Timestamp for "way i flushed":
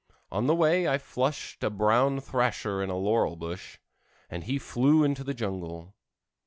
0.55-1.63